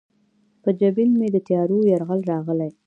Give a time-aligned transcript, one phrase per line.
[0.63, 2.71] په جبین مې د تیارو یرغل راغلی